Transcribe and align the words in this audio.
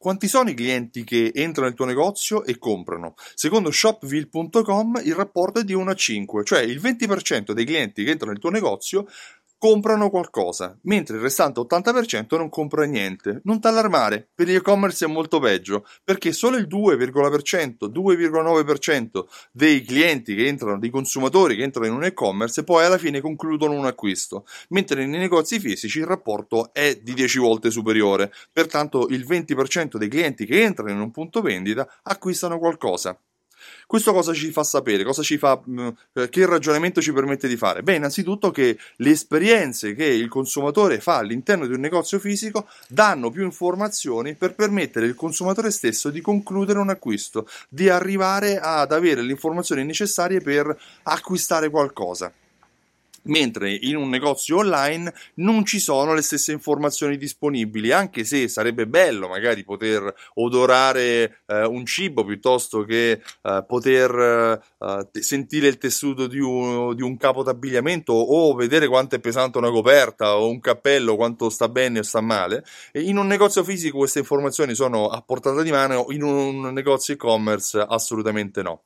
quanti 0.00 0.28
sono 0.28 0.48
i 0.48 0.54
clienti 0.54 1.04
che 1.04 1.30
entrano 1.34 1.68
nel 1.68 1.76
tuo 1.76 1.84
negozio 1.84 2.42
e 2.46 2.56
comprano? 2.56 3.12
Secondo 3.34 3.70
shopville.com 3.70 5.02
il 5.04 5.14
rapporto 5.14 5.60
è 5.60 5.62
di 5.62 5.74
1 5.74 5.90
a 5.90 5.94
5, 5.94 6.42
cioè 6.42 6.62
il 6.62 6.80
20% 6.80 7.52
dei 7.52 7.66
clienti 7.66 8.02
che 8.02 8.12
entrano 8.12 8.32
nel 8.32 8.40
tuo 8.40 8.48
negozio 8.48 9.06
comprano 9.60 10.08
qualcosa, 10.08 10.74
mentre 10.84 11.16
il 11.16 11.22
restante 11.22 11.60
80% 11.60 12.38
non 12.38 12.48
compra 12.48 12.86
niente. 12.86 13.42
Non 13.44 13.60
t'allarmare, 13.60 14.26
per 14.34 14.48
gli 14.48 14.54
e-commerce 14.54 15.04
è 15.04 15.08
molto 15.08 15.38
peggio, 15.38 15.86
perché 16.02 16.32
solo 16.32 16.56
il 16.56 16.66
2,%, 16.66 17.90
2,9% 17.90 19.24
dei 19.52 19.82
clienti 19.82 20.34
che 20.34 20.46
entrano, 20.46 20.78
dei 20.78 20.88
consumatori 20.88 21.56
che 21.56 21.62
entrano 21.62 21.88
in 21.88 21.92
un 21.92 22.04
e-commerce, 22.04 22.64
poi 22.64 22.86
alla 22.86 22.96
fine 22.96 23.20
concludono 23.20 23.74
un 23.74 23.84
acquisto, 23.84 24.46
mentre 24.70 25.04
nei 25.04 25.18
negozi 25.18 25.60
fisici 25.60 25.98
il 25.98 26.06
rapporto 26.06 26.72
è 26.72 26.98
di 27.02 27.12
10 27.12 27.38
volte 27.38 27.70
superiore. 27.70 28.32
Pertanto 28.50 29.08
il 29.08 29.26
20% 29.26 29.98
dei 29.98 30.08
clienti 30.08 30.46
che 30.46 30.62
entrano 30.62 30.90
in 30.90 31.00
un 31.00 31.10
punto 31.10 31.42
vendita 31.42 31.86
acquistano 32.04 32.58
qualcosa. 32.58 33.14
Questo 33.86 34.12
cosa 34.12 34.32
ci 34.32 34.50
fa 34.50 34.62
sapere? 34.64 35.04
Cosa 35.04 35.22
ci 35.22 35.38
fa, 35.38 35.60
mm, 35.68 35.88
eh, 36.14 36.28
che 36.28 36.46
ragionamento 36.46 37.00
ci 37.00 37.12
permette 37.12 37.48
di 37.48 37.56
fare? 37.56 37.82
Beh, 37.82 37.96
innanzitutto 37.96 38.50
che 38.50 38.78
le 38.96 39.10
esperienze 39.10 39.94
che 39.94 40.06
il 40.06 40.28
consumatore 40.28 41.00
fa 41.00 41.16
all'interno 41.16 41.66
di 41.66 41.74
un 41.74 41.80
negozio 41.80 42.18
fisico 42.18 42.68
danno 42.88 43.30
più 43.30 43.44
informazioni 43.44 44.34
per 44.34 44.54
permettere 44.54 45.06
al 45.06 45.14
consumatore 45.14 45.70
stesso 45.70 46.10
di 46.10 46.20
concludere 46.20 46.78
un 46.78 46.90
acquisto, 46.90 47.48
di 47.68 47.88
arrivare 47.88 48.58
ad 48.58 48.92
avere 48.92 49.22
le 49.22 49.32
informazioni 49.32 49.84
necessarie 49.84 50.40
per 50.40 50.76
acquistare 51.02 51.68
qualcosa 51.70 52.32
mentre 53.22 53.72
in 53.72 53.96
un 53.96 54.08
negozio 54.08 54.58
online 54.58 55.12
non 55.34 55.64
ci 55.64 55.78
sono 55.78 56.14
le 56.14 56.22
stesse 56.22 56.52
informazioni 56.52 57.16
disponibili, 57.16 57.92
anche 57.92 58.24
se 58.24 58.48
sarebbe 58.48 58.86
bello 58.86 59.28
magari 59.28 59.64
poter 59.64 60.12
odorare 60.34 61.42
eh, 61.46 61.64
un 61.64 61.84
cibo 61.84 62.24
piuttosto 62.24 62.84
che 62.84 63.22
eh, 63.42 63.64
poter 63.66 64.60
eh, 64.78 65.08
sentire 65.20 65.68
il 65.68 65.78
tessuto 65.78 66.26
di 66.26 66.38
un, 66.38 66.94
di 66.94 67.02
un 67.02 67.16
capo 67.16 67.42
d'abbigliamento 67.42 68.12
o 68.12 68.54
vedere 68.54 68.88
quanto 68.88 69.16
è 69.16 69.20
pesante 69.20 69.58
una 69.58 69.70
coperta 69.70 70.36
o 70.36 70.48
un 70.48 70.60
cappello, 70.60 71.16
quanto 71.16 71.50
sta 71.50 71.68
bene 71.68 72.00
o 72.00 72.02
sta 72.02 72.20
male. 72.20 72.64
E 72.92 73.02
in 73.02 73.16
un 73.16 73.26
negozio 73.26 73.64
fisico 73.64 73.98
queste 73.98 74.20
informazioni 74.20 74.74
sono 74.74 75.08
a 75.08 75.22
portata 75.22 75.62
di 75.62 75.70
mano, 75.70 76.06
in 76.10 76.22
un 76.22 76.72
negozio 76.72 77.14
e-commerce 77.14 77.84
assolutamente 77.86 78.62
no. 78.62 78.84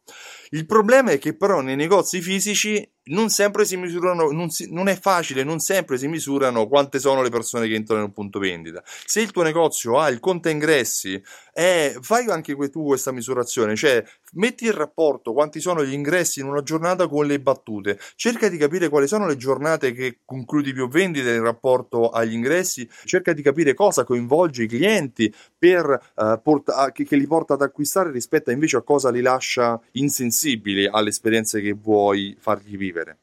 Il 0.50 0.66
problema 0.66 1.10
è 1.10 1.18
che 1.18 1.36
però 1.36 1.60
nei 1.60 1.76
negozi 1.76 2.20
fisici 2.20 2.88
non 3.06 3.28
sempre 3.28 3.64
si 3.64 3.76
misurano, 3.76 4.30
non, 4.30 4.50
si, 4.50 4.72
non, 4.72 4.88
è 4.88 4.98
facile, 4.98 5.44
non 5.44 5.58
sempre 5.58 5.98
si 5.98 6.06
misurano 6.08 6.66
quante 6.68 6.98
sono 6.98 7.22
le 7.22 7.30
persone 7.30 7.66
che 7.68 7.74
entrano 7.74 8.02
in 8.02 8.06
un 8.08 8.14
punto 8.14 8.38
vendita. 8.38 8.82
Se 9.04 9.20
il 9.20 9.30
tuo 9.30 9.42
negozio 9.42 9.98
ha 9.98 10.08
il 10.08 10.20
conto 10.20 10.48
ingressi, 10.48 11.22
eh, 11.52 11.96
fai 12.00 12.28
anche 12.30 12.54
tu 12.70 12.84
questa 12.84 13.12
misurazione, 13.12 13.76
cioè 13.76 14.02
metti 14.34 14.66
in 14.66 14.72
rapporto 14.72 15.32
quanti 15.32 15.60
sono 15.60 15.84
gli 15.84 15.92
ingressi 15.92 16.40
in 16.40 16.46
una 16.46 16.62
giornata 16.62 17.08
con 17.08 17.26
le 17.26 17.40
battute, 17.40 17.98
cerca 18.16 18.48
di 18.48 18.56
capire 18.56 18.88
quali 18.88 19.06
sono 19.06 19.26
le 19.26 19.36
giornate 19.36 19.92
che 19.92 20.18
concludi 20.24 20.72
più 20.72 20.88
vendite 20.88 21.34
in 21.34 21.42
rapporto 21.42 22.10
agli 22.10 22.32
ingressi, 22.32 22.88
cerca 23.04 23.32
di 23.32 23.42
capire 23.42 23.74
cosa 23.74 24.04
coinvolge 24.04 24.64
i 24.64 24.68
clienti 24.68 25.32
per, 25.58 26.12
uh, 26.16 26.40
porta- 26.42 26.92
che, 26.92 27.04
che 27.04 27.16
li 27.16 27.26
porta 27.26 27.54
ad 27.54 27.62
acquistare 27.62 28.10
rispetto 28.10 28.50
invece 28.50 28.76
a 28.76 28.82
cosa 28.82 29.10
li 29.10 29.20
lascia 29.20 29.80
insensibili 29.92 30.86
alle 30.86 31.08
esperienze 31.08 31.60
che 31.60 31.72
vuoi 31.72 32.36
fargli 32.38 32.76
vivere. 32.76 33.18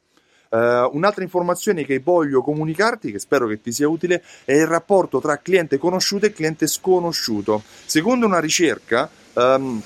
Uh, 0.51 0.89
un'altra 0.91 1.23
informazione 1.23 1.85
che 1.85 1.99
voglio 1.99 2.41
comunicarti, 2.41 3.09
che 3.09 3.19
spero 3.19 3.47
che 3.47 3.61
ti 3.61 3.71
sia 3.71 3.87
utile, 3.87 4.21
è 4.43 4.51
il 4.51 4.67
rapporto 4.67 5.21
tra 5.21 5.37
cliente 5.37 5.77
conosciuto 5.77 6.25
e 6.25 6.33
cliente 6.33 6.67
sconosciuto. 6.67 7.63
Secondo 7.85 8.25
una 8.25 8.41
ricerca, 8.41 9.09
um, 9.35 9.81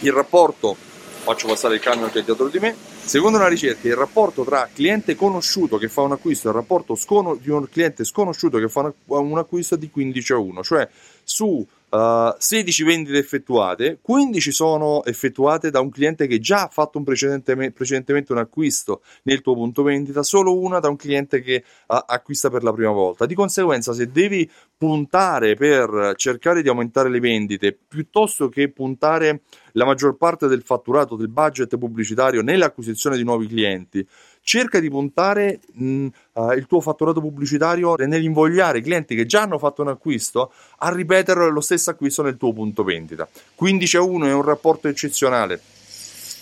il 0.00 0.12
rapporto, 0.12 0.76
faccio 0.76 1.46
passare 1.48 1.74
il 1.74 1.80
camion 1.80 2.10
che 2.10 2.20
è 2.20 2.22
dietro 2.22 2.48
di 2.48 2.58
me, 2.58 2.74
secondo 3.04 3.38
una 3.38 3.48
ricerca 3.48 3.88
il 3.88 3.96
rapporto 3.96 4.44
tra 4.44 4.68
cliente 4.72 5.16
conosciuto 5.16 5.78
che 5.78 5.88
fa 5.88 6.02
un 6.02 6.12
acquisto 6.12 6.48
e 6.48 6.50
il 6.50 6.56
rapporto 6.56 6.94
scono- 6.94 7.34
di 7.34 7.50
un 7.50 7.68
cliente 7.68 8.04
sconosciuto 8.04 8.58
che 8.58 8.68
fa 8.68 8.92
un 9.06 9.38
acquisto 9.38 9.74
è 9.74 9.78
di 9.78 9.90
15 9.90 10.32
a 10.32 10.38
1, 10.38 10.62
cioè 10.62 10.88
su 11.24 11.66
Uh, 11.90 12.34
16 12.36 12.84
vendite 12.84 13.16
effettuate, 13.16 13.98
15 14.02 14.52
sono 14.52 15.02
effettuate 15.04 15.70
da 15.70 15.80
un 15.80 15.88
cliente 15.88 16.26
che 16.26 16.38
già 16.38 16.64
ha 16.64 16.68
fatto 16.68 16.98
un 16.98 17.04
precedentemente, 17.04 17.72
precedentemente 17.72 18.32
un 18.32 18.38
acquisto 18.38 19.00
nel 19.22 19.40
tuo 19.40 19.54
punto 19.54 19.82
vendita, 19.82 20.22
solo 20.22 20.58
una 20.58 20.80
da 20.80 20.90
un 20.90 20.96
cliente 20.96 21.40
che 21.40 21.64
uh, 21.86 21.96
acquista 22.06 22.50
per 22.50 22.62
la 22.62 22.74
prima 22.74 22.90
volta. 22.90 23.24
Di 23.24 23.34
conseguenza, 23.34 23.94
se 23.94 24.10
devi 24.10 24.48
puntare 24.76 25.54
per 25.54 26.12
cercare 26.16 26.60
di 26.60 26.68
aumentare 26.68 27.08
le 27.08 27.20
vendite 27.20 27.76
piuttosto 27.88 28.50
che 28.50 28.70
puntare 28.70 29.40
la 29.72 29.86
maggior 29.86 30.16
parte 30.16 30.46
del 30.46 30.62
fatturato 30.62 31.16
del 31.16 31.28
budget 31.28 31.78
pubblicitario 31.78 32.42
nell'acquisizione 32.42 33.16
di 33.16 33.24
nuovi 33.24 33.46
clienti, 33.46 34.06
cerca 34.48 34.80
di 34.80 34.88
puntare 34.88 35.60
mh, 35.74 36.06
uh, 36.32 36.52
il 36.52 36.64
tuo 36.66 36.80
fatturato 36.80 37.20
pubblicitario 37.20 37.96
nell'invogliare 37.96 38.78
i 38.78 38.82
clienti 38.82 39.14
che 39.14 39.26
già 39.26 39.42
hanno 39.42 39.58
fatto 39.58 39.82
un 39.82 39.88
acquisto 39.88 40.54
a 40.78 40.90
ripetere 40.90 41.50
lo 41.50 41.60
stesso 41.60 41.90
acquisto 41.90 42.22
nel 42.22 42.38
tuo 42.38 42.54
punto 42.54 42.82
vendita. 42.82 43.28
15 43.56 43.96
a 43.98 44.00
1 44.00 44.26
è 44.26 44.32
un 44.32 44.42
rapporto 44.42 44.88
eccezionale 44.88 45.60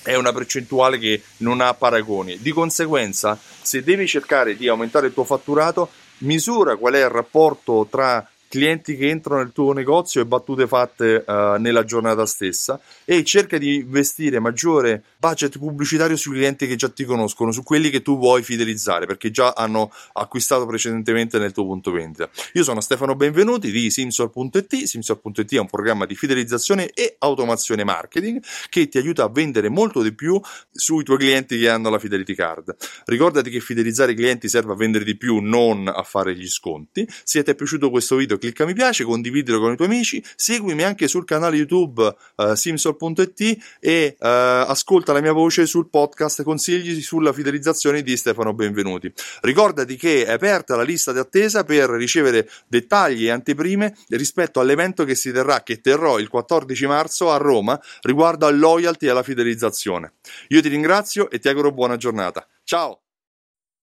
è 0.05 0.15
una 0.15 0.33
percentuale 0.33 0.99
che 0.99 1.21
non 1.39 1.61
ha 1.61 1.75
paragoni. 1.75 2.39
Di 2.39 2.53
conseguenza, 2.53 3.37
se 3.61 3.83
devi 3.83 4.06
cercare 4.06 4.55
di 4.55 4.69
aumentare 4.69 5.09
il 5.09 5.12
tuo 5.12 5.25
fatturato, 5.25 5.89
misura 6.19 6.77
qual 6.77 6.95
è 6.95 7.00
il 7.00 7.09
rapporto 7.09 7.89
tra 7.91 8.25
clienti 8.49 8.97
che 8.97 9.09
entrano 9.09 9.43
nel 9.43 9.53
tuo 9.53 9.73
negozio 9.73 10.21
e 10.21 10.27
battute 10.27 10.67
fatte 10.67 11.25
uh, 11.27 11.33
nella 11.59 11.84
giornata 11.84 12.27
stessa 12.27 12.81
e 13.05 13.25
cerca 13.25 13.59
di 13.59 13.77
investire 13.77 14.39
maggiore 14.39 15.03
budget 15.19 15.59
pubblicitario 15.59 16.17
sui 16.17 16.34
clienti 16.34 16.67
che 16.67 16.77
già 16.77 16.89
ti 16.89 17.05
conoscono, 17.05 17.53
su 17.53 17.62
quelli 17.62 17.91
che 17.91 18.03
tu 18.03 18.19
vuoi 18.19 18.43
fidelizzare 18.43 19.07
perché 19.07 19.31
già 19.31 19.53
hanno 19.57 19.93
acquistato 20.12 20.67
precedentemente 20.67 21.39
nel 21.39 21.53
tuo 21.53 21.65
punto 21.65 21.91
vendita. 21.91 22.29
Io 22.53 22.62
sono 22.62 22.81
Stefano 22.81 23.17
Benvenuti 23.17 23.71
di 23.71 23.91
Simsor.it. 23.91 24.84
Simsor.it 24.84 25.55
è 25.55 25.59
un 25.59 25.67
programma 25.67 26.07
di 26.07 26.15
fidelizzazione 26.15 26.91
e 26.91 27.17
automazione 27.19 27.84
marketing 27.84 28.43
che 28.69 28.89
ti 28.89 28.99
aiuta 28.99 29.25
a 29.25 29.28
vendere 29.28 29.69
molto 29.69 30.03
di 30.03 30.13
più 30.13 30.41
sui 30.71 31.05
tuoi 31.05 31.19
clienti 31.19 31.59
che 31.59 31.69
hanno 31.69 31.91
la 31.91 31.99
Fidelity 31.99 32.34
Card. 32.34 32.77
Ricordati 33.07 33.51
che 33.51 33.61
fidelizzare 33.61 34.13
i 34.13 34.15
clienti 34.15 34.49
serve 34.49 34.73
a 34.73 34.77
vendere 34.77 35.05
di 35.05 35.17
più, 35.17 35.39
non 35.39 35.89
a 35.89 36.03
fare 36.03 36.37
gli 36.37 36.49
sconti. 36.49 37.07
Se 37.25 37.43
ti 37.43 37.51
è 37.51 37.55
piaciuto 37.55 37.91
questo 37.91 38.17
video, 38.36 38.38
clicca 38.38 38.64
mi 38.64 38.74
piace, 38.74 39.04
condividilo 39.04 39.58
con 39.60 39.72
i 39.72 39.76
tuoi 39.76 39.88
amici, 39.88 40.22
seguimi 40.36 40.82
anche 40.82 41.08
sul 41.08 41.24
canale 41.24 41.56
YouTube 41.56 42.14
uh, 42.36 42.54
simsol.it 42.54 43.78
e 43.80 44.16
uh, 44.19 44.24
ascolta 44.26 45.12
la 45.12 45.20
mia 45.20 45.32
voce 45.32 45.66
sul 45.66 45.88
podcast 45.88 46.42
Consigli 46.42 47.00
sulla 47.00 47.32
fidelizzazione 47.32 48.02
di 48.02 48.16
Stefano 48.16 48.54
Benvenuti. 48.54 49.12
Ricordati 49.41 49.97
che 49.97 50.24
è 50.24 50.32
aperta 50.32 50.76
la 50.76 50.82
lista 50.82 51.12
di 51.12 51.19
attesa 51.19 51.64
per 51.64 51.91
ricevere 51.91 52.48
dettagli 52.69 53.26
e 53.26 53.30
anteprime 53.30 53.97
rispetto 54.08 54.60
all'evento 54.60 55.04
che 55.04 55.14
si 55.14 55.32
terrà, 55.32 55.62
che 55.62 55.80
terrò 55.80 56.18
il 56.18 56.28
14 56.28 56.86
marzo 56.86 57.30
a 57.32 57.36
Roma 57.36 57.80
riguardo 58.03 58.47
al 58.47 58.58
loyalty 58.58 59.06
e 59.06 59.10
alla 59.10 59.22
fidelizzazione. 59.22 60.14
Io 60.48 60.60
ti 60.60 60.68
ringrazio 60.68 61.30
e 61.30 61.38
ti 61.38 61.48
auguro 61.48 61.72
buona 61.72 61.97
giornata. 61.97 62.47
Ciao! 62.64 63.06